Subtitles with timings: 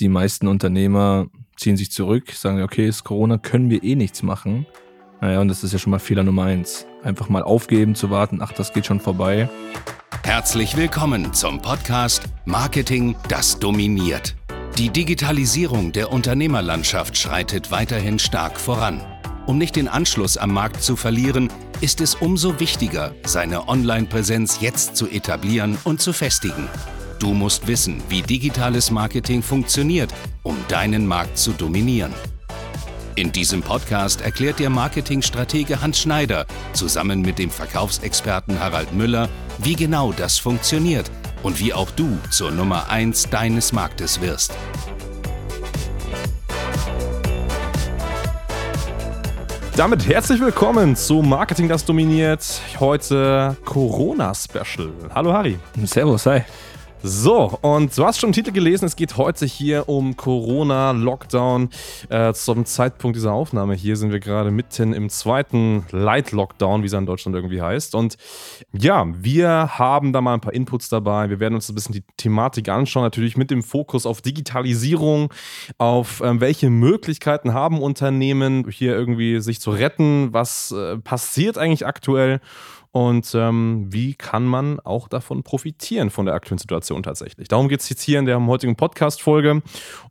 [0.00, 1.26] die meisten Unternehmer
[1.56, 4.66] ziehen sich zurück, sagen, okay, ist Corona, können wir eh nichts machen.
[5.20, 6.86] Naja, und das ist ja schon mal Fehler Nummer eins.
[7.02, 9.48] Einfach mal aufgeben, zu warten, ach, das geht schon vorbei.
[10.22, 14.36] Herzlich willkommen zum Podcast Marketing, das dominiert.
[14.76, 19.00] Die Digitalisierung der Unternehmerlandschaft schreitet weiterhin stark voran.
[19.46, 21.50] Um nicht den Anschluss am Markt zu verlieren,
[21.80, 26.68] ist es umso wichtiger, seine Online-Präsenz jetzt zu etablieren und zu festigen.
[27.18, 30.12] Du musst wissen, wie digitales Marketing funktioniert,
[30.42, 32.12] um deinen Markt zu dominieren.
[33.14, 36.44] In diesem Podcast erklärt dir Marketingstratege Hans Schneider
[36.74, 41.10] zusammen mit dem Verkaufsexperten Harald Müller, wie genau das funktioniert
[41.42, 44.52] und wie auch du zur Nummer 1 deines Marktes wirst.
[49.74, 52.60] Damit herzlich willkommen zu Marketing, das dominiert.
[52.78, 54.90] Heute Corona-Special.
[55.14, 55.58] Hallo Harry.
[55.84, 56.42] Servus, hi.
[57.08, 61.68] So, und du hast schon im Titel gelesen, es geht heute hier um Corona, Lockdown.
[62.08, 66.92] Äh, zum Zeitpunkt dieser Aufnahme hier sind wir gerade mitten im zweiten Light-Lockdown, wie es
[66.92, 67.94] in Deutschland irgendwie heißt.
[67.94, 68.16] Und
[68.72, 71.30] ja, wir haben da mal ein paar Inputs dabei.
[71.30, 75.32] Wir werden uns ein bisschen die Thematik anschauen, natürlich mit dem Fokus auf Digitalisierung,
[75.78, 81.86] auf ähm, welche Möglichkeiten haben Unternehmen, hier irgendwie sich zu retten, was äh, passiert eigentlich
[81.86, 82.40] aktuell
[82.96, 87.46] und ähm, wie kann man auch davon profitieren, von der aktuellen Situation tatsächlich.
[87.46, 89.60] Darum geht es jetzt hier in der heutigen Podcast-Folge.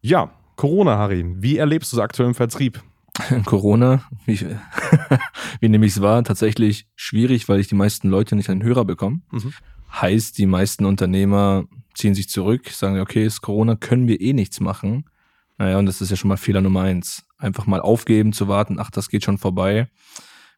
[0.03, 2.83] Ja, Corona, Harry, wie erlebst du es aktuell im Vertrieb?
[3.45, 4.39] Corona, wie,
[5.61, 8.67] wie nehme ich es wahr, tatsächlich schwierig, weil ich die meisten Leute nicht an den
[8.67, 9.21] Hörer bekomme.
[9.31, 9.51] Mhm.
[9.91, 14.59] Heißt, die meisten Unternehmer ziehen sich zurück, sagen, okay, ist Corona, können wir eh nichts
[14.59, 15.09] machen.
[15.57, 17.25] Naja, und das ist ja schon mal Fehler Nummer eins.
[17.39, 19.87] Einfach mal aufgeben, zu warten, ach, das geht schon vorbei.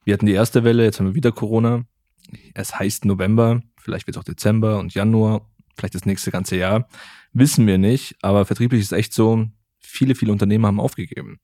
[0.04, 1.86] Wir hatten die erste Welle, jetzt haben wir wieder Corona
[2.54, 6.88] es heißt November, vielleicht wird es auch Dezember und Januar, vielleicht das nächste ganze Jahr,
[7.34, 9.46] wissen wir nicht, aber vertrieblich ist echt so,
[9.80, 11.40] viele, viele Unternehmer haben aufgegeben.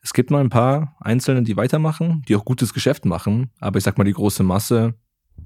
[0.00, 3.84] Es gibt mal ein paar Einzelne, die weitermachen, die auch gutes Geschäft machen, aber ich
[3.84, 4.94] sag mal, die große Masse,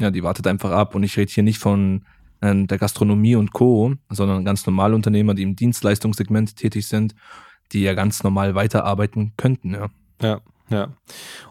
[0.00, 2.04] ja, die wartet einfach ab und ich rede hier nicht von
[2.41, 7.15] äh, der Gastronomie und Co., sondern ganz normale Unternehmer, die im Dienstleistungssegment tätig sind,
[7.72, 9.91] die ja ganz normal weiterarbeiten könnten, ja.
[10.21, 10.41] Ja.
[10.70, 10.88] Ja,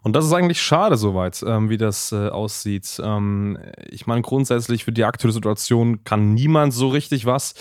[0.02, 3.02] und das ist eigentlich schade soweit, ähm, wie das äh, aussieht.
[3.04, 3.58] Ähm,
[3.90, 7.54] ich meine, grundsätzlich für die aktuelle Situation kann niemand so richtig was.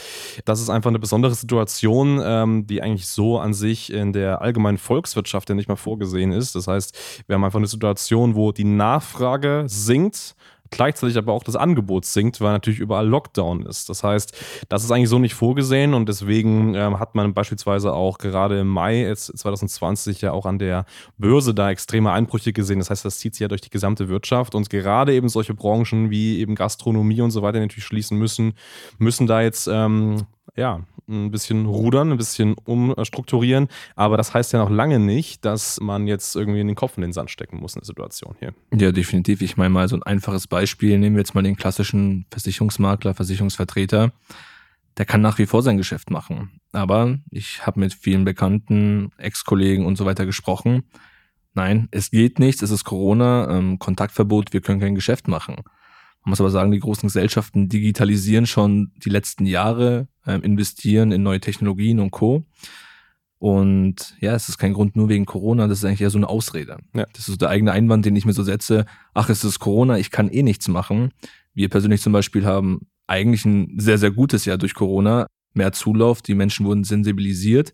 [0.45, 4.79] Das ist einfach eine besondere Situation, ähm, die eigentlich so an sich in der allgemeinen
[4.79, 6.55] Volkswirtschaft ja nicht mehr vorgesehen ist.
[6.55, 10.37] Das heißt, wir haben einfach eine Situation, wo die Nachfrage sinkt
[10.71, 13.89] gleichzeitig aber auch das Angebot sinkt, weil natürlich überall Lockdown ist.
[13.89, 14.37] Das heißt,
[14.69, 18.69] das ist eigentlich so nicht vorgesehen und deswegen ähm, hat man beispielsweise auch gerade im
[18.69, 20.85] Mai jetzt 2020 ja auch an der
[21.17, 22.79] Börse da extreme Einbrüche gesehen.
[22.79, 26.11] Das heißt, das zieht sich ja durch die gesamte Wirtschaft und gerade eben solche Branchen
[26.11, 28.55] wie eben Gastronomie und so weiter natürlich schließen müssen,
[28.99, 30.27] müssen da jetzt ähm,
[30.57, 33.69] ja, ein bisschen rudern, ein bisschen umstrukturieren.
[33.97, 37.03] Aber das heißt ja noch lange nicht, dass man jetzt irgendwie in den Kopf in
[37.03, 38.55] den Sand stecken muss in der Situation hier.
[38.73, 39.41] Ja, definitiv.
[39.41, 40.99] Ich meine mal so ein einfaches Beispiel.
[40.99, 44.13] Nehmen wir jetzt mal den klassischen Versicherungsmakler, Versicherungsvertreter.
[44.99, 46.61] Der kann nach wie vor sein Geschäft machen.
[46.73, 50.85] Aber ich habe mit vielen Bekannten, Ex-Kollegen und so weiter gesprochen.
[51.55, 55.57] Nein, es geht nicht, es ist Corona, ähm, Kontaktverbot, wir können kein Geschäft machen.
[56.25, 61.23] Man muss aber sagen, die großen Gesellschaften digitalisieren schon die letzten Jahre, äh, investieren in
[61.23, 62.45] neue Technologien und Co.
[63.39, 66.29] Und ja, es ist kein Grund nur wegen Corona, das ist eigentlich eher so eine
[66.29, 66.79] Ausrede.
[66.95, 67.07] Ja.
[67.13, 68.85] Das ist der eigene Einwand, den ich mir so setze.
[69.15, 71.13] Ach, es ist Corona, ich kann eh nichts machen.
[71.55, 75.27] Wir persönlich zum Beispiel haben eigentlich ein sehr, sehr gutes Jahr durch Corona.
[75.55, 77.73] Mehr Zulauf, die Menschen wurden sensibilisiert,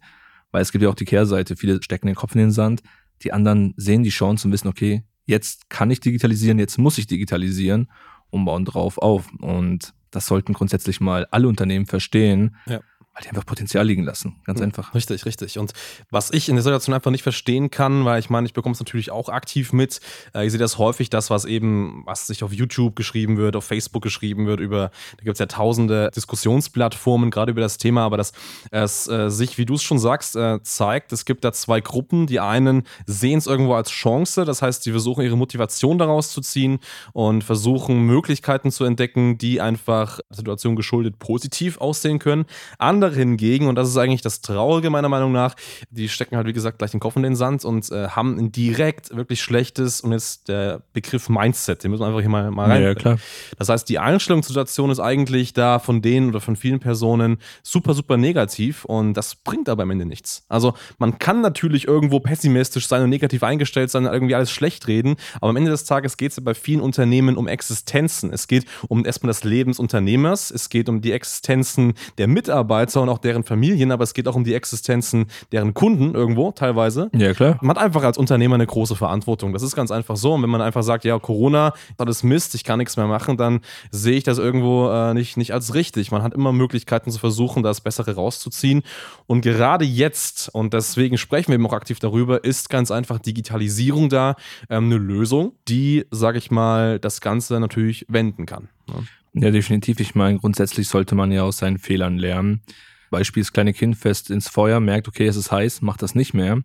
[0.53, 1.57] weil es gibt ja auch die Kehrseite.
[1.57, 2.83] Viele stecken den Kopf in den Sand.
[3.23, 7.07] Die anderen sehen die Chance und wissen, okay, jetzt kann ich digitalisieren, jetzt muss ich
[7.07, 7.89] digitalisieren
[8.35, 9.31] und bauen drauf auf.
[9.41, 12.57] Und das sollten grundsätzlich mal alle Unternehmen verstehen.
[12.67, 12.81] Ja
[13.15, 14.37] weil die einfach Potenzial liegen lassen.
[14.45, 14.93] Ganz hm, einfach.
[14.93, 15.59] Richtig, richtig.
[15.59, 15.73] Und
[16.11, 18.81] was ich in der Situation einfach nicht verstehen kann, weil ich meine, ich bekomme es
[18.81, 20.01] natürlich auch aktiv mit.
[20.35, 23.65] Äh, ich sehe das häufig, das, was eben, was sich auf YouTube geschrieben wird, auf
[23.65, 28.17] Facebook geschrieben wird, über, da gibt es ja tausende Diskussionsplattformen, gerade über das Thema, aber
[28.17, 28.33] dass
[28.73, 32.27] es äh, sich, wie du es schon sagst, äh, zeigt, es gibt da zwei Gruppen.
[32.27, 36.41] Die einen sehen es irgendwo als Chance, das heißt, sie versuchen ihre Motivation daraus zu
[36.41, 36.81] ziehen
[37.13, 42.47] und versuchen Möglichkeiten zu entdecken, die einfach der Situation geschuldet positiv aussehen können.
[42.79, 45.55] Andere andere hingegen, und das ist eigentlich das Traurige meiner Meinung nach,
[45.91, 48.53] die stecken halt, wie gesagt, gleich den Kopf in den Sand und äh, haben ein
[48.53, 52.71] direkt wirklich schlechtes, und jetzt der Begriff Mindset, den müssen wir einfach hier mal, mal
[52.71, 52.83] rein.
[52.83, 53.19] Ja, klar.
[53.59, 58.17] Das heißt, die Einstellungssituation ist eigentlich da von denen oder von vielen Personen super, super
[58.17, 60.45] negativ und das bringt aber am Ende nichts.
[60.49, 64.89] Also man kann natürlich irgendwo pessimistisch sein und negativ eingestellt sein und irgendwie alles schlecht
[64.89, 68.33] reden, aber am Ende des Tages geht es ja bei vielen Unternehmen um Existenzen.
[68.33, 72.94] Es geht um erstmal das Leben des Unternehmers, es geht um die Existenzen der Mitarbeiter,
[72.95, 76.53] Mitarbeiter und auch deren Familien, aber es geht auch um die Existenzen deren Kunden irgendwo
[76.53, 77.11] teilweise.
[77.15, 77.59] Ja, klar.
[77.61, 79.53] Man hat einfach als Unternehmer eine große Verantwortung.
[79.53, 80.33] Das ist ganz einfach so.
[80.33, 83.61] Und wenn man einfach sagt, ja, Corona, alles Mist, ich kann nichts mehr machen, dann
[83.91, 86.11] sehe ich das irgendwo äh, nicht, nicht als richtig.
[86.11, 88.83] Man hat immer Möglichkeiten zu versuchen, das Bessere rauszuziehen.
[89.27, 94.09] Und gerade jetzt, und deswegen sprechen wir eben auch aktiv darüber, ist ganz einfach Digitalisierung
[94.09, 94.37] da
[94.71, 98.69] ähm, eine Lösung, die, sage ich mal, das Ganze natürlich wenden kann.
[98.89, 99.05] Ne?
[99.35, 100.01] Ja, definitiv.
[100.01, 102.63] Ich meine, grundsätzlich sollte man ja aus seinen Fehlern lernen.
[103.11, 106.35] Beispiel das kleine Kind fest ins Feuer, merkt, okay, es ist heiß, macht das nicht
[106.35, 106.63] mehr.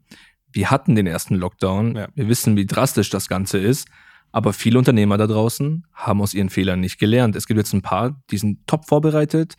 [0.52, 1.96] Wir hatten den ersten Lockdown.
[1.96, 2.08] Ja.
[2.16, 3.88] Wir wissen, wie drastisch das Ganze ist.
[4.32, 7.36] Aber viele Unternehmer da draußen haben aus ihren Fehlern nicht gelernt.
[7.36, 9.56] Es gibt jetzt ein paar, die sind top vorbereitet.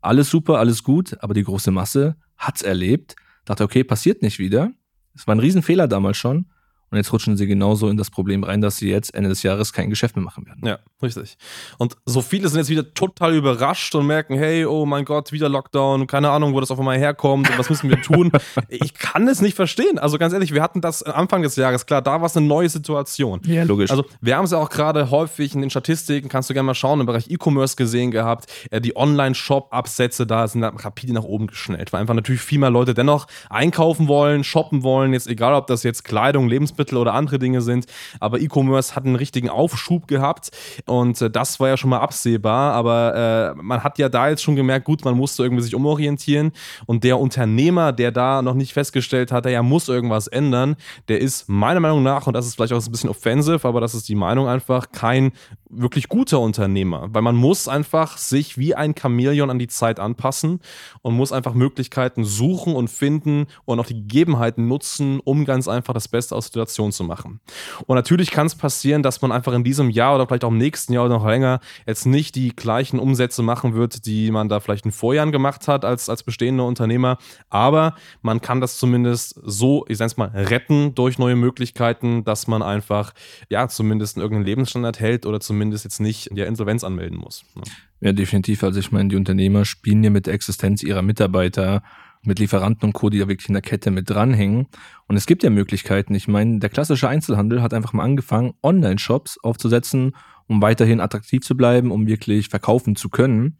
[0.00, 1.16] Alles super, alles gut.
[1.20, 3.16] Aber die große Masse hat's erlebt.
[3.44, 4.72] Dachte, okay, passiert nicht wieder.
[5.14, 6.46] Es war ein Riesenfehler damals schon.
[6.94, 9.72] Und jetzt rutschen sie genauso in das Problem rein, dass sie jetzt Ende des Jahres
[9.72, 10.64] kein Geschäft mehr machen werden.
[10.64, 11.36] Ja, richtig.
[11.76, 15.48] Und so viele sind jetzt wieder total überrascht und merken, hey, oh mein Gott, wieder
[15.48, 18.30] Lockdown, keine Ahnung, wo das auf einmal herkommt und was müssen wir tun.
[18.68, 19.98] ich kann es nicht verstehen.
[19.98, 22.68] Also ganz ehrlich, wir hatten das Anfang des Jahres, klar, da war es eine neue
[22.68, 23.40] Situation.
[23.44, 23.90] Ja, logisch.
[23.90, 26.74] Also wir haben es ja auch gerade häufig in den Statistiken, kannst du gerne mal
[26.74, 31.92] schauen, im Bereich E-Commerce gesehen gehabt, äh, die Online-Shop-Absätze da sind rapide nach oben geschnellt,
[31.92, 35.82] weil einfach natürlich viel mehr Leute dennoch einkaufen wollen, shoppen wollen, jetzt egal, ob das
[35.82, 37.86] jetzt Kleidung, Lebensmittel, Lebensmittel oder andere Dinge sind.
[38.20, 40.50] Aber E-Commerce hat einen richtigen Aufschub gehabt
[40.86, 42.74] und äh, das war ja schon mal absehbar.
[42.74, 46.52] Aber äh, man hat ja da jetzt schon gemerkt, gut, man musste irgendwie sich umorientieren
[46.86, 50.76] und der Unternehmer, der da noch nicht festgestellt hat, er muss irgendwas ändern,
[51.08, 53.94] der ist meiner Meinung nach, und das ist vielleicht auch ein bisschen offensive, aber das
[53.94, 55.32] ist die Meinung einfach, kein
[55.76, 60.60] wirklich guter Unternehmer, weil man muss einfach sich wie ein Chamäleon an die Zeit anpassen
[61.02, 65.94] und muss einfach Möglichkeiten suchen und finden und auch die Gegebenheiten nutzen, um ganz einfach
[65.94, 67.40] das Beste aus der Situation zu machen.
[67.86, 70.58] Und natürlich kann es passieren, dass man einfach in diesem Jahr oder vielleicht auch im
[70.58, 74.60] nächsten Jahr oder noch länger jetzt nicht die gleichen Umsätze machen wird, die man da
[74.60, 77.18] vielleicht in Vorjahren gemacht hat als, als bestehender Unternehmer,
[77.48, 82.46] aber man kann das zumindest so, ich sage es mal, retten durch neue Möglichkeiten, dass
[82.46, 83.14] man einfach,
[83.48, 87.44] ja, zumindest irgendeinen Lebensstandard hält oder zumindest jetzt nicht der Insolvenz anmelden muss.
[87.54, 87.62] Ne?
[88.00, 88.62] Ja, definitiv.
[88.64, 91.82] Also ich meine, die Unternehmer spielen ja mit der Existenz ihrer Mitarbeiter,
[92.26, 94.66] mit Lieferanten und Co., die da wirklich in der Kette mit dranhängen.
[95.06, 96.14] Und es gibt ja Möglichkeiten.
[96.14, 100.16] Ich meine, der klassische Einzelhandel hat einfach mal angefangen, Online-Shops aufzusetzen,
[100.46, 103.58] um weiterhin attraktiv zu bleiben, um wirklich verkaufen zu können.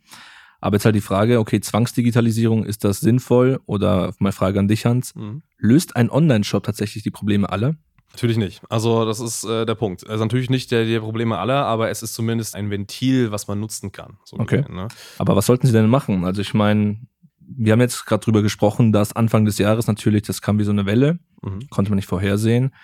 [0.61, 3.61] Aber jetzt halt die Frage, okay, Zwangsdigitalisierung, ist das sinnvoll?
[3.67, 5.43] Oder mal Frage an dich, Hans, mhm.
[5.59, 7.77] löst ein Online-Shop tatsächlich die Probleme alle?
[8.15, 8.63] Natürlich nicht.
[8.71, 10.09] Also das ist äh, der Punkt.
[10.09, 13.59] Also natürlich nicht der, die Probleme aller, aber es ist zumindest ein Ventil, was man
[13.59, 14.19] nutzen kann.
[14.25, 14.59] So okay.
[14.59, 14.89] Gesehen, ne?
[15.19, 16.25] Aber was sollten sie denn machen?
[16.25, 16.99] Also ich meine,
[17.47, 20.73] wir haben jetzt gerade drüber gesprochen, dass Anfang des Jahres natürlich, das kam wie so
[20.73, 21.69] eine Welle, mhm.
[21.71, 22.75] konnte man nicht vorhersehen.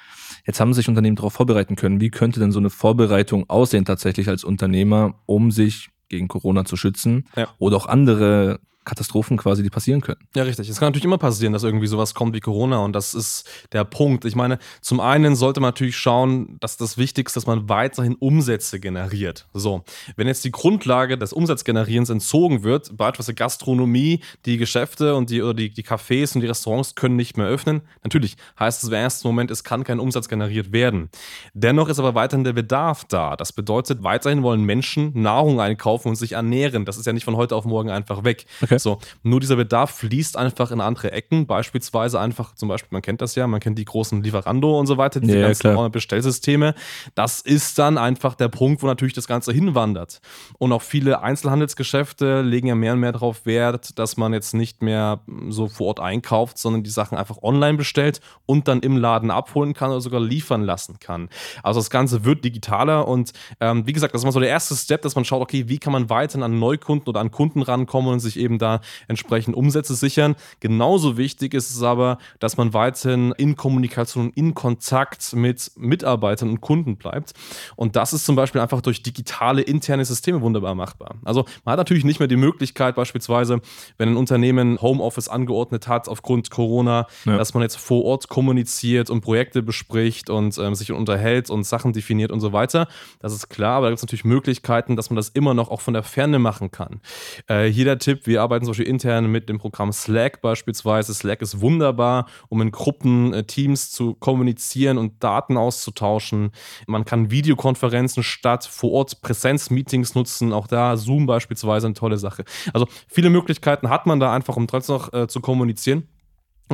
[0.47, 2.01] Jetzt haben sich Unternehmen darauf vorbereiten können.
[2.01, 6.77] Wie könnte denn so eine Vorbereitung aussehen tatsächlich als Unternehmer, um sich gegen Corona zu
[6.77, 7.49] schützen ja.
[7.59, 10.21] oder auch andere Katastrophen quasi, die passieren können.
[10.35, 10.69] Ja, richtig.
[10.69, 13.85] Es kann natürlich immer passieren, dass irgendwie sowas kommt wie Corona und das ist der
[13.85, 14.25] Punkt.
[14.25, 18.81] Ich meine, zum einen sollte man natürlich schauen, dass das Wichtigste, dass man weiterhin Umsätze
[18.81, 19.47] generiert.
[19.53, 19.85] So,
[20.17, 25.55] wenn jetzt die Grundlage des Umsatzgenerierens entzogen wird, beispielsweise Gastronomie, die Geschäfte und die, oder
[25.55, 29.29] die, die Cafés und die Restaurants können nicht mehr öffnen, natürlich heißt es im ersten
[29.29, 31.11] Moment, es kann kein Umsatz generiert werden.
[31.53, 33.37] Dennoch ist aber weiterhin der Bedarf da.
[33.37, 36.87] Das bedeutet, weiterhin wollen Menschen Nahrung einkaufen und sich ernähren.
[36.87, 38.47] Das ist ja nicht von heute auf morgen einfach weg.
[38.63, 38.80] Okay.
[38.83, 43.21] So, nur dieser Bedarf fließt einfach in andere Ecken, beispielsweise einfach, zum Beispiel, man kennt
[43.21, 45.91] das ja, man kennt die großen Lieferando und so weiter, diese ja, ganzen klar.
[45.91, 46.75] Bestellsysteme.
[47.15, 50.21] Das ist dann einfach der Punkt, wo natürlich das Ganze hinwandert.
[50.59, 54.83] Und auch viele Einzelhandelsgeschäfte legen ja mehr und mehr darauf Wert, dass man jetzt nicht
[54.83, 59.31] mehr so vor Ort einkauft, sondern die Sachen einfach online bestellt und dann im Laden
[59.31, 61.29] abholen kann oder sogar liefern lassen kann.
[61.63, 64.75] Also das Ganze wird digitaler und ähm, wie gesagt, das ist mal so der erste
[64.75, 68.13] Step, dass man schaut, okay, wie kann man weiterhin an Neukunden oder an Kunden rankommen
[68.13, 70.37] und sich eben da entsprechend Umsätze sichern.
[70.61, 76.61] Genauso wichtig ist es aber, dass man weiterhin in Kommunikation, in Kontakt mit Mitarbeitern und
[76.61, 77.33] Kunden bleibt.
[77.77, 81.17] Und das ist zum Beispiel einfach durch digitale interne Systeme wunderbar machbar.
[81.25, 83.61] Also man hat natürlich nicht mehr die Möglichkeit, beispielsweise,
[83.99, 87.37] wenn ein Unternehmen Homeoffice angeordnet hat aufgrund Corona, ja.
[87.37, 91.93] dass man jetzt vor Ort kommuniziert und Projekte bespricht und ähm, sich unterhält und Sachen
[91.93, 92.89] definiert und so weiter.
[93.21, 95.81] Das ist klar, aber da gibt es natürlich Möglichkeiten, dass man das immer noch auch
[95.81, 97.01] von der Ferne machen kann.
[97.47, 101.15] Äh, hier der Tipp, wir arbeiten zum Beispiel intern mit dem Programm Slack beispielsweise.
[101.15, 106.51] Slack ist wunderbar, um in Gruppen, äh, Teams zu kommunizieren und Daten auszutauschen.
[106.87, 110.53] Man kann Videokonferenzen statt vor Ort Präsenzmeetings nutzen.
[110.53, 112.45] Auch da Zoom beispielsweise eine tolle Sache.
[112.73, 116.09] Also viele Möglichkeiten hat man da einfach, um trotzdem noch äh, zu kommunizieren.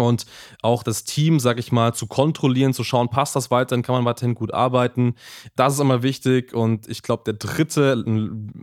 [0.00, 0.26] Und
[0.62, 4.04] auch das Team, sag ich mal, zu kontrollieren, zu schauen, passt das weiterhin, kann man
[4.04, 5.14] weiterhin gut arbeiten.
[5.54, 8.04] Das ist immer wichtig und ich glaube, der dritte,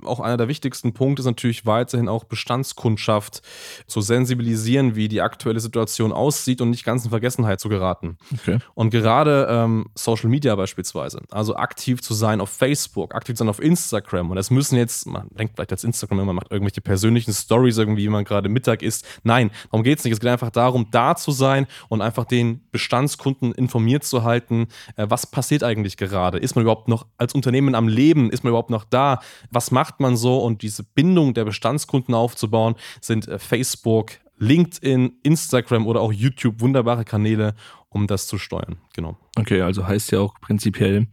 [0.04, 3.42] auch einer der wichtigsten Punkte ist natürlich weiterhin auch Bestandskundschaft
[3.88, 8.18] zu sensibilisieren, wie die aktuelle Situation aussieht und nicht ganz in Vergessenheit zu geraten.
[8.34, 8.60] Okay.
[8.74, 13.50] Und gerade ähm, Social Media beispielsweise, also aktiv zu sein auf Facebook, aktiv zu sein
[13.50, 17.34] auf Instagram und das müssen jetzt, man denkt vielleicht als Instagram, man macht irgendwelche persönlichen
[17.34, 19.06] Stories irgendwie, wie man gerade Mittag isst.
[19.24, 20.14] Nein, darum geht es nicht.
[20.14, 25.08] Es geht einfach darum, da zu sein und einfach den Bestandskunden informiert zu halten, äh,
[25.10, 26.38] was passiert eigentlich gerade?
[26.38, 28.30] Ist man überhaupt noch als Unternehmen am Leben?
[28.30, 29.20] Ist man überhaupt noch da?
[29.50, 30.38] Was macht man so?
[30.38, 37.06] Und diese Bindung der Bestandskunden aufzubauen, sind äh, Facebook, LinkedIn, Instagram oder auch YouTube wunderbare
[37.06, 37.56] Kanäle,
[37.90, 38.78] um das zu steuern.
[38.94, 39.18] Genau.
[39.38, 41.08] Okay, also heißt ja auch prinzipiell,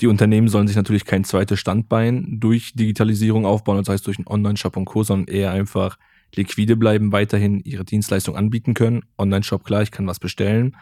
[0.00, 4.26] die Unternehmen sollen sich natürlich kein zweites Standbein durch Digitalisierung aufbauen, das heißt durch einen
[4.26, 5.98] Online-Shop und Co., sondern eher einfach
[6.34, 9.02] liquide bleiben, weiterhin ihre Dienstleistung anbieten können.
[9.18, 10.76] Online-Shop, klar, ich kann was bestellen.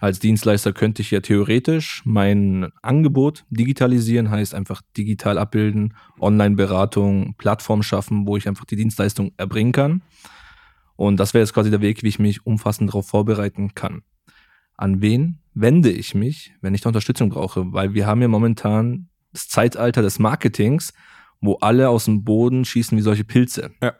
[0.00, 7.82] Als Dienstleister könnte ich ja theoretisch mein Angebot digitalisieren, heißt einfach digital abbilden, Online-Beratung, Plattform
[7.82, 10.02] schaffen, wo ich einfach die Dienstleistung erbringen kann.
[10.96, 14.02] Und das wäre jetzt quasi der Weg, wie ich mich umfassend darauf vorbereiten kann.
[14.76, 17.72] An wen wende ich mich, wenn ich da Unterstützung brauche?
[17.72, 20.92] Weil wir haben ja momentan das Zeitalter des Marketings,
[21.40, 23.70] wo alle aus dem Boden schießen wie solche Pilze.
[23.82, 23.94] Ja.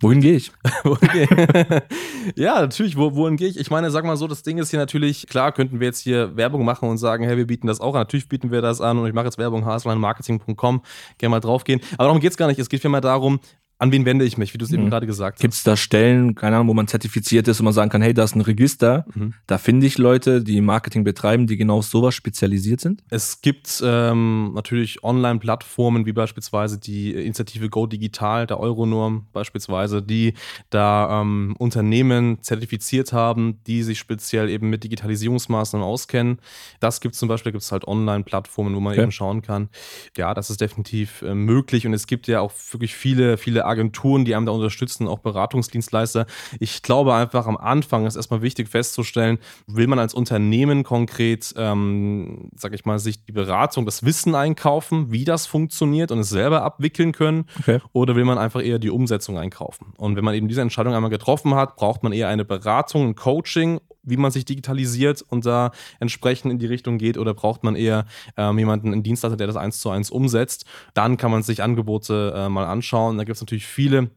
[0.00, 0.50] Wohin gehe ich?
[2.34, 3.58] ja, natürlich, wo, wohin gehe ich?
[3.58, 6.36] Ich meine, sag mal so, das Ding ist hier natürlich, klar könnten wir jetzt hier
[6.36, 8.00] Werbung machen und sagen, hey, wir bieten das auch an.
[8.00, 10.82] Natürlich bieten wir das an und ich mache jetzt Werbung, haslandmarketing.com,
[11.18, 11.80] gerne mal draufgehen.
[11.94, 12.58] Aber darum geht es gar nicht.
[12.58, 13.40] Es geht vielmehr darum,
[13.80, 14.90] an wen wende ich mich, wie du es eben mhm.
[14.90, 15.40] gerade gesagt hast.
[15.40, 18.12] Gibt es da Stellen, keine Ahnung, wo man zertifiziert ist und man sagen kann, hey,
[18.12, 19.32] da ist ein Register, mhm.
[19.46, 23.02] da finde ich Leute, die Marketing betreiben, die genau auf sowas spezialisiert sind?
[23.08, 30.34] Es gibt ähm, natürlich Online-Plattformen, wie beispielsweise die Initiative Go Digital, der Euronorm beispielsweise, die
[30.68, 36.38] da ähm, Unternehmen zertifiziert haben, die sich speziell eben mit Digitalisierungsmaßnahmen auskennen.
[36.80, 39.04] Das gibt es zum Beispiel, gibt es halt Online-Plattformen, wo man okay.
[39.04, 39.70] eben schauen kann.
[40.18, 44.24] Ja, das ist definitiv äh, möglich und es gibt ja auch wirklich viele, viele Agenturen,
[44.24, 46.26] die einem da unterstützen, auch Beratungsdienstleister.
[46.58, 52.50] Ich glaube einfach am Anfang ist erstmal wichtig festzustellen, will man als Unternehmen konkret, ähm,
[52.56, 56.62] sag ich mal, sich die Beratung, das Wissen einkaufen, wie das funktioniert und es selber
[56.62, 57.80] abwickeln können, okay.
[57.92, 59.92] oder will man einfach eher die Umsetzung einkaufen?
[59.96, 63.14] Und wenn man eben diese Entscheidung einmal getroffen hat, braucht man eher eine Beratung, ein
[63.14, 67.76] Coaching wie man sich digitalisiert und da entsprechend in die Richtung geht oder braucht man
[67.76, 70.64] eher ähm, jemanden, einen Dienstleister, der das eins zu eins umsetzt.
[70.94, 73.18] Dann kann man sich Angebote äh, mal anschauen.
[73.18, 74.10] Da gibt es natürlich viele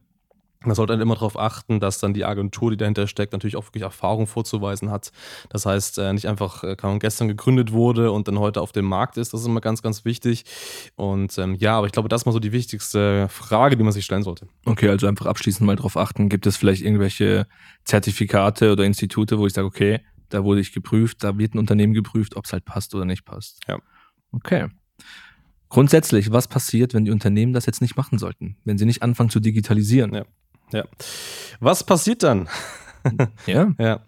[0.66, 3.66] man sollte dann immer darauf achten, dass dann die Agentur, die dahinter steckt, natürlich auch
[3.66, 5.12] wirklich Erfahrung vorzuweisen hat.
[5.48, 8.72] Das heißt, äh, nicht einfach äh, kann man gestern gegründet wurde und dann heute auf
[8.72, 9.32] dem Markt ist.
[9.32, 10.44] Das ist immer ganz, ganz wichtig.
[10.96, 13.92] Und ähm, ja, aber ich glaube, das ist mal so die wichtigste Frage, die man
[13.92, 14.46] sich stellen sollte.
[14.64, 17.46] Okay, also einfach abschließend mal darauf achten, gibt es vielleicht irgendwelche
[17.84, 21.94] Zertifikate oder Institute, wo ich sage, okay, da wurde ich geprüft, da wird ein Unternehmen
[21.94, 23.60] geprüft, ob es halt passt oder nicht passt.
[23.68, 23.78] Ja.
[24.32, 24.68] Okay.
[25.68, 29.30] Grundsätzlich, was passiert, wenn die Unternehmen das jetzt nicht machen sollten, wenn sie nicht anfangen
[29.30, 30.14] zu digitalisieren?
[30.14, 30.24] Ja.
[30.72, 30.84] Ja.
[31.60, 32.48] Was passiert dann?
[33.46, 33.72] ja.
[33.78, 34.00] ja.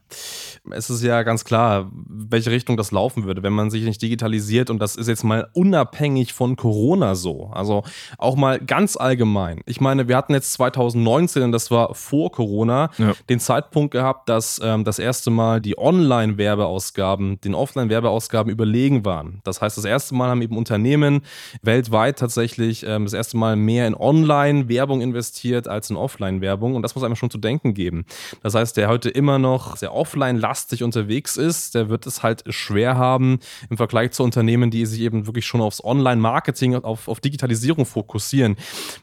[0.71, 4.71] Es ist ja ganz klar, welche Richtung das laufen würde, wenn man sich nicht digitalisiert.
[4.71, 7.51] Und das ist jetzt mal unabhängig von Corona so.
[7.53, 7.83] Also
[8.19, 9.61] auch mal ganz allgemein.
[9.67, 13.13] Ich meine, wir hatten jetzt 2019, und das war vor Corona, ja.
[13.29, 19.41] den Zeitpunkt gehabt, dass ähm, das erste Mal die Online-Werbeausgaben den Offline-Werbeausgaben überlegen waren.
[19.45, 21.23] Das heißt, das erste Mal haben eben Unternehmen
[21.63, 26.75] weltweit tatsächlich ähm, das erste Mal mehr in Online-Werbung investiert als in Offline-Werbung.
[26.75, 28.07] Und das muss einem schon zu denken geben.
[28.43, 32.45] Das heißt, der der heute immer noch sehr offline-lastig unterwegs ist, der wird es halt
[32.55, 37.19] schwer haben im Vergleich zu Unternehmen, die sich eben wirklich schon aufs Online-Marketing, auf, auf
[37.19, 38.55] Digitalisierung fokussieren.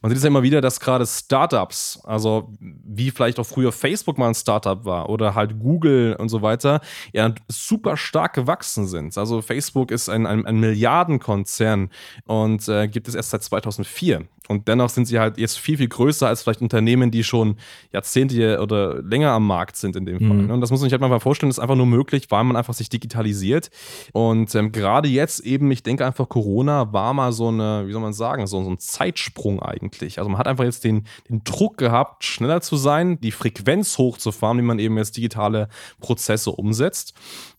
[0.02, 4.18] Man sieht es ja immer wieder, dass gerade Startups, also wie vielleicht auch früher Facebook
[4.18, 6.80] mal ein Startup war oder halt Google und so weiter,
[7.12, 9.18] ja super stark gewachsen sind.
[9.18, 11.90] Also Facebook ist ein, ein, ein Milliardenkonzern
[12.26, 14.28] und äh, gibt es erst seit 2004.
[14.50, 17.56] Und dennoch sind sie halt jetzt viel, viel größer als vielleicht Unternehmen, die schon
[17.92, 20.38] Jahrzehnte oder länger am Markt sind in dem Fall.
[20.38, 20.52] Mhm.
[20.52, 22.58] Und das muss man sich halt mal vorstellen, das ist einfach nur möglich, weil man
[22.58, 23.70] einfach sich digitalisiert.
[24.12, 28.02] Und ähm, gerade jetzt eben, ich denke einfach, Corona war mal so eine, wie soll
[28.02, 30.20] man sagen, so, so ein Zeitsprung eigentlich.
[30.20, 34.58] Also man hat einfach jetzt den, den Druck gehabt, schneller zu sein, die Frequenz hochzufahren,
[34.58, 35.70] wie man eben jetzt digitale
[36.02, 37.14] Prozesse umsetzt.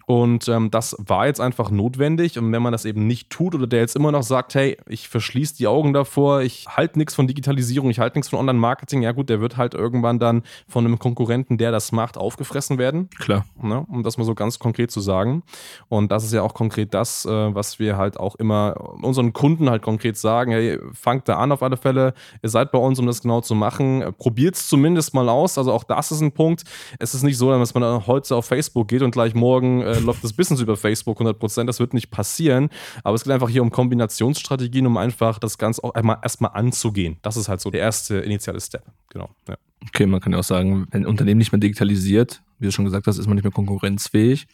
[0.07, 2.39] Und ähm, das war jetzt einfach notwendig.
[2.39, 5.09] Und wenn man das eben nicht tut oder der jetzt immer noch sagt, hey, ich
[5.09, 9.13] verschließe die Augen davor, ich halte nichts von Digitalisierung, ich halte nichts von Online-Marketing, ja
[9.13, 13.09] gut, der wird halt irgendwann dann von einem Konkurrenten, der das macht, aufgefressen werden.
[13.19, 13.45] Klar.
[13.61, 13.85] Ne?
[13.89, 15.43] Um das mal so ganz konkret zu sagen.
[15.89, 19.71] Und das ist ja auch konkret das, äh, was wir halt auch immer unseren Kunden
[19.71, 23.07] halt konkret sagen, hey, fangt da an auf alle Fälle, ihr seid bei uns, um
[23.07, 24.05] das genau zu machen.
[24.19, 25.57] Probiert es zumindest mal aus.
[25.57, 26.65] Also auch das ist ein Punkt.
[26.99, 30.25] Es ist nicht so, dass man heute auf Facebook geht und gleich morgen äh, läuft
[30.25, 31.65] das Business über Facebook 100%.
[31.65, 32.71] Das wird nicht passieren.
[33.03, 37.19] Aber es geht einfach hier um Kombinationsstrategien, um einfach das Ganze auch einmal erstmal anzugehen.
[37.23, 38.85] Das ist halt so der erste initiale Step.
[39.11, 39.31] Genau.
[39.49, 39.57] Ja.
[39.89, 42.87] Okay, man kann ja auch sagen, wenn ein Unternehmen nicht mehr digitalisiert, wie du schon
[42.87, 44.47] gesagt hast, ist man nicht mehr konkurrenzfähig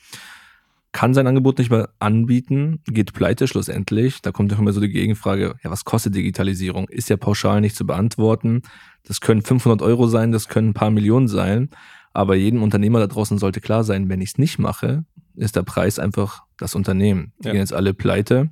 [0.93, 4.23] kann sein Angebot nicht mehr anbieten, geht pleite schlussendlich.
[4.23, 6.89] Da kommt ja immer so die Gegenfrage, ja, was kostet Digitalisierung?
[6.89, 8.63] Ist ja pauschal nicht zu beantworten.
[9.05, 11.71] Das können 500 Euro sein, das können ein paar Millionen sein.
[12.13, 15.05] Aber jedem Unternehmer da draußen sollte klar sein, wenn ich es nicht mache,
[15.41, 17.33] ist der Preis einfach das Unternehmen.
[17.41, 17.53] Die ja.
[17.53, 18.51] gehen jetzt alle pleite.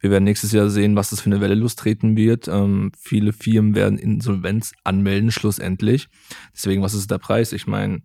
[0.00, 2.48] Wir werden nächstes Jahr sehen, was das für eine Welle lostreten wird.
[2.48, 6.08] Ähm, viele Firmen werden Insolvenz anmelden, schlussendlich.
[6.54, 7.52] Deswegen, was ist der Preis?
[7.52, 8.02] Ich meine,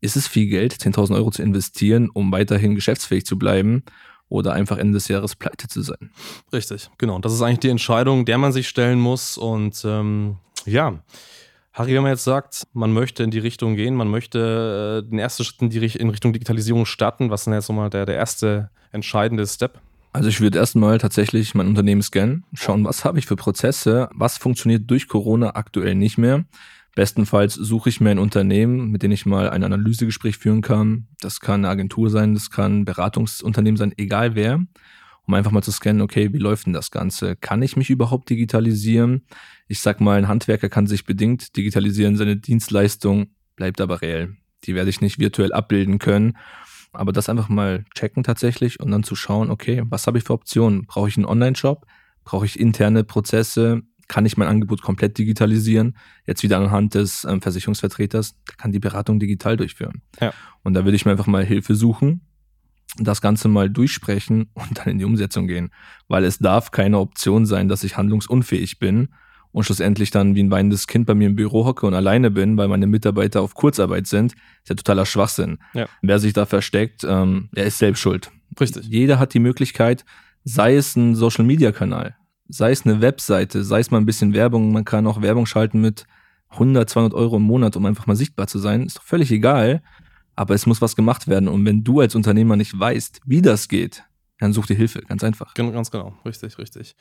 [0.00, 3.84] ist es viel Geld, 10.000 Euro zu investieren, um weiterhin geschäftsfähig zu bleiben
[4.28, 6.10] oder einfach Ende des Jahres pleite zu sein?
[6.52, 7.18] Richtig, genau.
[7.18, 9.36] Das ist eigentlich die Entscheidung, der man sich stellen muss.
[9.36, 11.02] Und ähm, ja,
[11.72, 15.18] Harry, wenn man jetzt sagt, man möchte in die Richtung gehen, man möchte äh, den
[15.18, 18.16] ersten Schritt in, die, in Richtung Digitalisierung starten, was ist denn jetzt nochmal der, der
[18.16, 19.80] erste entscheidende Step?
[20.12, 24.36] Also ich würde erstmal tatsächlich mein Unternehmen scannen, schauen, was habe ich für Prozesse, was
[24.36, 26.44] funktioniert durch Corona aktuell nicht mehr,
[26.94, 31.06] Bestenfalls suche ich mir ein Unternehmen, mit dem ich mal ein Analysegespräch führen kann.
[31.20, 34.60] Das kann eine Agentur sein, das kann ein Beratungsunternehmen sein, egal wer,
[35.26, 37.36] um einfach mal zu scannen, okay, wie läuft denn das Ganze?
[37.36, 39.26] Kann ich mich überhaupt digitalisieren?
[39.68, 44.36] Ich sag mal, ein Handwerker kann sich bedingt digitalisieren, seine Dienstleistung bleibt aber reell.
[44.64, 46.36] Die werde ich nicht virtuell abbilden können.
[46.92, 50.34] Aber das einfach mal checken tatsächlich und dann zu schauen, okay, was habe ich für
[50.34, 50.84] Optionen?
[50.86, 51.86] Brauche ich einen Online-Shop?
[52.24, 53.82] Brauche ich interne Prozesse?
[54.08, 55.96] kann ich mein Angebot komplett digitalisieren.
[56.26, 60.02] Jetzt wieder anhand des ähm, Versicherungsvertreters, der kann die Beratung digital durchführen.
[60.20, 60.34] Ja.
[60.62, 62.20] Und da würde ich mir einfach mal Hilfe suchen,
[62.98, 65.70] das Ganze mal durchsprechen und dann in die Umsetzung gehen.
[66.08, 69.08] Weil es darf keine Option sein, dass ich handlungsunfähig bin
[69.52, 72.56] und schlussendlich dann wie ein weinendes Kind bei mir im Büro hocke und alleine bin,
[72.56, 75.58] weil meine Mitarbeiter auf Kurzarbeit sind, ist ja totaler Schwachsinn.
[75.74, 75.86] Ja.
[76.00, 78.30] Wer sich da versteckt, ähm, er ist selbst schuld.
[78.58, 78.86] Richtig.
[78.86, 80.04] Jeder hat die Möglichkeit,
[80.44, 82.16] sei es ein Social-Media-Kanal,
[82.48, 85.80] sei es eine Webseite, sei es mal ein bisschen Werbung, man kann auch Werbung schalten
[85.80, 86.06] mit
[86.50, 89.82] 100, 200 Euro im Monat, um einfach mal sichtbar zu sein, ist doch völlig egal,
[90.36, 93.68] aber es muss was gemacht werden und wenn du als Unternehmer nicht weißt, wie das
[93.68, 94.04] geht,
[94.42, 95.54] dann such dir Hilfe, ganz einfach.
[95.54, 96.96] Ganz genau, richtig, richtig.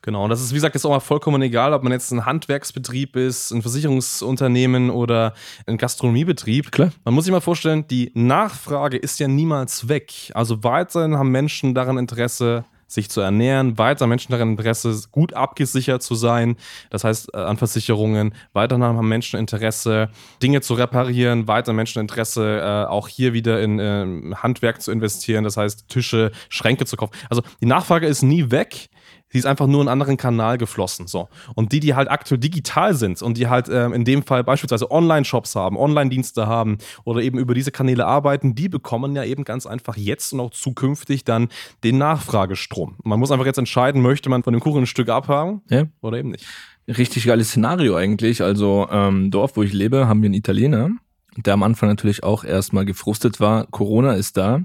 [0.00, 2.24] Genau, und das ist, wie gesagt, jetzt auch mal vollkommen egal, ob man jetzt ein
[2.24, 5.34] Handwerksbetrieb ist, ein Versicherungsunternehmen oder
[5.66, 6.72] ein Gastronomiebetrieb.
[6.72, 6.92] Klar.
[7.04, 10.30] Man muss sich mal vorstellen, die Nachfrage ist ja niemals weg.
[10.32, 12.64] Also weiterhin haben Menschen daran Interesse,
[12.96, 16.56] sich zu ernähren, weiter Menschen daran Interesse, gut abgesichert zu sein,
[16.90, 20.08] das heißt äh, an Versicherungen, weiter haben Menschen Interesse,
[20.42, 25.44] Dinge zu reparieren, weiter Menschen Interesse, äh, auch hier wieder in äh, Handwerk zu investieren,
[25.44, 27.12] das heißt Tische, Schränke zu kaufen.
[27.30, 28.88] Also die Nachfrage ist nie weg,
[29.28, 31.08] Sie ist einfach nur in einen anderen Kanal geflossen.
[31.08, 31.28] So.
[31.54, 34.90] Und die, die halt aktuell digital sind und die halt ähm, in dem Fall beispielsweise
[34.90, 39.66] Online-Shops haben, Online-Dienste haben oder eben über diese Kanäle arbeiten, die bekommen ja eben ganz
[39.66, 41.48] einfach jetzt und auch zukünftig dann
[41.82, 42.96] den Nachfragestrom.
[43.02, 45.84] Man muss einfach jetzt entscheiden, möchte man von dem Kuchen ein Stück abhaben ja.
[46.00, 46.46] oder eben nicht.
[46.86, 48.42] Richtig geiles Szenario eigentlich.
[48.42, 50.90] Also ähm, Dorf, wo ich lebe, haben wir einen Italiener,
[51.36, 53.66] der am Anfang natürlich auch erstmal gefrustet war.
[53.66, 54.60] Corona ist da.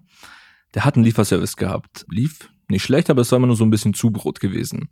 [0.76, 2.06] Der hat einen Lieferservice gehabt.
[2.10, 4.89] Lief nicht schlecht, aber es war immer nur so ein bisschen Zubrot gewesen.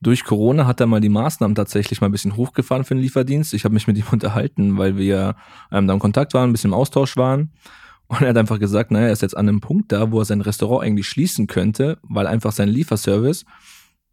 [0.00, 3.54] Durch Corona hat er mal die Maßnahmen tatsächlich mal ein bisschen hochgefahren für den Lieferdienst.
[3.54, 5.36] Ich habe mich mit ihm unterhalten, weil wir
[5.72, 7.52] ähm, da im Kontakt waren, ein bisschen im Austausch waren.
[8.06, 10.24] Und er hat einfach gesagt, naja, er ist jetzt an einem Punkt da, wo er
[10.26, 13.44] sein Restaurant eigentlich schließen könnte, weil einfach sein Lieferservice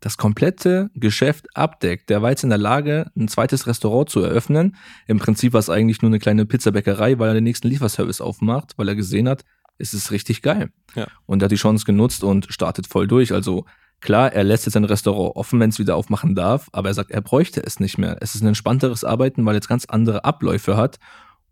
[0.02, 2.10] das komplette Geschäft abdeckt.
[2.10, 4.76] Der war jetzt in der Lage, ein zweites Restaurant zu eröffnen.
[5.08, 8.74] Im Prinzip war es eigentlich nur eine kleine Pizzabäckerei, weil er den nächsten Lieferservice aufmacht,
[8.78, 9.46] weil er gesehen hat,
[9.82, 10.72] es ist richtig geil.
[10.96, 11.08] Ja.
[11.26, 13.34] Und er hat die Chance genutzt und startet voll durch.
[13.34, 13.66] Also
[14.00, 17.12] klar, er lässt jetzt ein Restaurant offen, wenn es wieder aufmachen darf, aber er sagt,
[17.12, 18.18] er bräuchte es nicht mehr.
[18.22, 21.00] Es ist ein entspannteres Arbeiten, weil er jetzt ganz andere Abläufe hat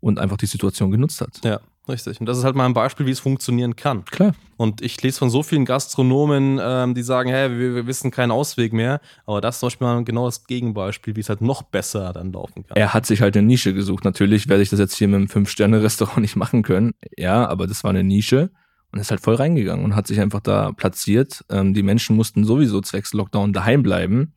[0.00, 1.40] und einfach die Situation genutzt hat.
[1.44, 2.20] Ja, richtig.
[2.20, 4.04] Und das ist halt mal ein Beispiel, wie es funktionieren kann.
[4.06, 4.34] Klar.
[4.56, 8.30] Und ich lese von so vielen Gastronomen, ähm, die sagen, hey, wir, wir, wissen keinen
[8.30, 9.00] Ausweg mehr.
[9.26, 12.32] Aber das ist zum Beispiel mal genau das Gegenbeispiel, wie es halt noch besser dann
[12.32, 12.76] laufen kann.
[12.76, 14.04] Er hat sich halt eine Nische gesucht.
[14.04, 16.92] Natürlich werde ich das jetzt hier mit einem Fünf-Sterne-Restaurant nicht machen können.
[17.16, 18.50] Ja, aber das war eine Nische
[18.92, 21.44] und ist halt voll reingegangen und hat sich einfach da platziert.
[21.50, 24.34] Ähm, die Menschen mussten sowieso zwecks Lockdown daheim bleiben.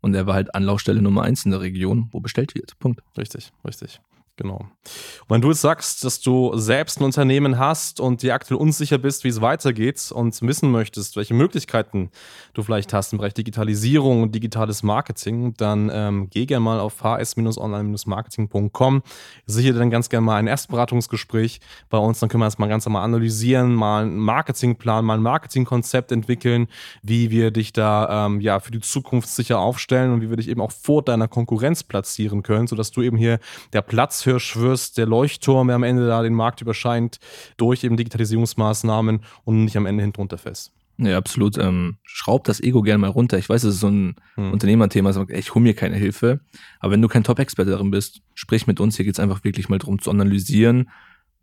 [0.00, 2.78] Und er war halt Anlaufstelle Nummer eins in der Region, wo bestellt wird.
[2.78, 3.02] Punkt.
[3.16, 4.00] Richtig, richtig.
[4.38, 4.56] Genau.
[4.56, 8.98] Und wenn du jetzt sagst, dass du selbst ein Unternehmen hast und dir aktuell unsicher
[8.98, 12.10] bist, wie es weitergeht und wissen möchtest, welche Möglichkeiten
[12.52, 17.02] du vielleicht hast im Bereich Digitalisierung und digitales Marketing, dann ähm, geh gerne mal auf
[17.02, 19.02] hs-online-marketing.com.
[19.46, 22.20] Sichere dann ganz gerne mal ein Erstberatungsgespräch bei uns.
[22.20, 26.66] Dann können wir das mal ganz normal analysieren, mal einen Marketingplan, mal ein Marketingkonzept entwickeln,
[27.02, 30.48] wie wir dich da ähm, ja für die Zukunft sicher aufstellen und wie wir dich
[30.48, 33.38] eben auch vor deiner Konkurrenz platzieren können, sodass du eben hier
[33.72, 37.18] der Platz Platzhirsch wirst, der Leuchtturm, der am Ende da den Markt überscheint,
[37.56, 40.72] durch eben Digitalisierungsmaßnahmen und nicht am Ende hinten fest.
[40.98, 41.58] Ja, absolut.
[41.58, 43.38] Ähm, schraub das Ego gerne mal runter.
[43.38, 44.52] Ich weiß, es ist so ein hm.
[44.52, 46.40] Unternehmerthema, sag, ey, ich hole mir keine Hilfe.
[46.80, 48.96] Aber wenn du kein Top-Experte darin bist, sprich mit uns.
[48.96, 50.90] Hier geht es einfach wirklich mal darum zu analysieren,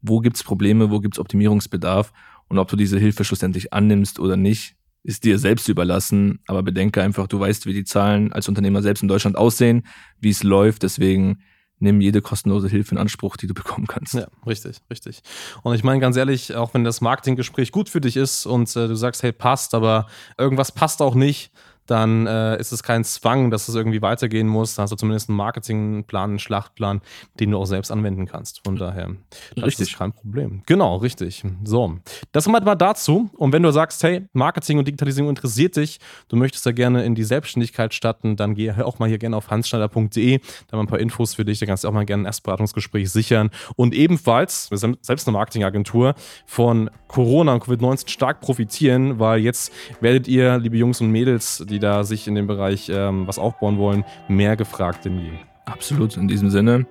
[0.02, 2.12] wo gibt es Probleme, wo gibt es Optimierungsbedarf
[2.50, 6.40] und ob du diese Hilfe schlussendlich annimmst oder nicht, ist dir selbst überlassen.
[6.48, 9.84] Aber bedenke einfach, du weißt, wie die Zahlen als Unternehmer selbst in Deutschland aussehen,
[10.20, 10.84] wie es läuft.
[10.84, 11.38] Deswegen
[11.84, 14.16] nimm jede kostenlose Hilfe in Anspruch, die du bekommen kannst.
[14.16, 15.22] Ja, richtig, richtig.
[15.62, 18.88] Und ich meine ganz ehrlich, auch wenn das Marketinggespräch gut für dich ist und äh,
[18.88, 21.52] du sagst, hey, passt, aber irgendwas passt auch nicht,
[21.86, 24.76] dann äh, ist es kein Zwang, dass es irgendwie weitergehen muss.
[24.76, 27.02] Da hast du zumindest einen Marketingplan, einen Schlachtplan,
[27.40, 28.62] den du auch selbst anwenden kannst.
[28.64, 29.12] Von daher,
[29.56, 29.92] das richtig.
[29.92, 30.64] ist kein Problem.
[30.66, 31.44] Genau, richtig.
[31.64, 31.98] So,
[32.32, 33.30] das mal dazu.
[33.38, 37.16] Und wenn du sagst, hey, Marketing und Digitalisierung interessiert dich, du möchtest da gerne in
[37.16, 40.38] die Selbstständigkeit starten, dann geh auch mal hier gerne auf hansschneider.de.
[40.38, 41.60] Da haben wir ein paar Infos für dich.
[41.60, 43.50] Da kannst du auch mal gerne ein Erstberatungsgespräch sichern.
[43.76, 46.16] Und ebenfalls, wir sind selbst eine Marketingagentur,
[46.46, 51.80] von Corona und Covid-19 stark profitieren, weil jetzt werdet ihr, liebe Jungs und Mädels, die
[51.80, 55.32] da sich in dem Bereich ähm, was aufbauen wollen, mehr gefragt denn je.
[55.66, 56.86] Absolut, in diesem Sinne.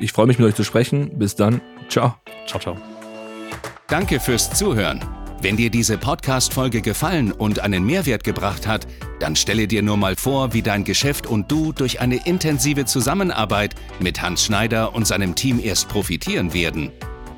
[0.00, 1.18] Ich freue mich mit euch zu sprechen.
[1.18, 1.60] Bis dann.
[1.88, 2.14] Ciao.
[2.46, 2.76] Ciao, ciao.
[3.88, 5.04] Danke fürs Zuhören.
[5.42, 8.86] Wenn dir diese Podcast-Folge gefallen und einen Mehrwert gebracht hat,
[9.18, 13.74] dann stelle dir nur mal vor, wie dein Geschäft und du durch eine intensive Zusammenarbeit
[13.98, 16.92] mit Hans Schneider und seinem Team erst profitieren werden.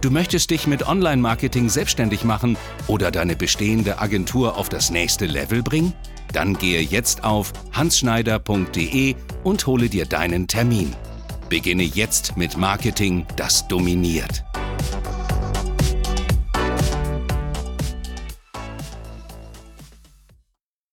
[0.00, 5.62] Du möchtest dich mit Online-Marketing selbstständig machen oder deine bestehende Agentur auf das nächste Level
[5.62, 5.92] bringen?
[6.32, 10.94] Dann gehe jetzt auf hansschneider.de und hole dir deinen Termin.
[11.50, 14.44] Beginne jetzt mit Marketing, das dominiert.